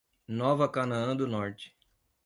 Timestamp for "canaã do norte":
0.67-1.77